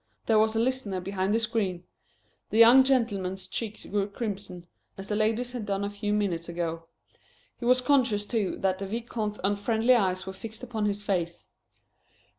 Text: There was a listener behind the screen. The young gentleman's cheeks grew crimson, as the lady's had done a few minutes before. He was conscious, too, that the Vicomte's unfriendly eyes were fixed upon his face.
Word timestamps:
There 0.25 0.39
was 0.39 0.55
a 0.55 0.59
listener 0.59 0.99
behind 0.99 1.31
the 1.31 1.39
screen. 1.39 1.83
The 2.49 2.57
young 2.57 2.83
gentleman's 2.83 3.45
cheeks 3.45 3.85
grew 3.85 4.09
crimson, 4.09 4.65
as 4.97 5.09
the 5.09 5.15
lady's 5.15 5.51
had 5.51 5.67
done 5.67 5.83
a 5.83 5.91
few 5.91 6.11
minutes 6.11 6.47
before. 6.47 6.87
He 7.59 7.65
was 7.65 7.81
conscious, 7.81 8.25
too, 8.25 8.57
that 8.61 8.79
the 8.79 8.87
Vicomte's 8.87 9.39
unfriendly 9.43 9.93
eyes 9.93 10.25
were 10.25 10.33
fixed 10.33 10.63
upon 10.63 10.85
his 10.85 11.03
face. 11.03 11.51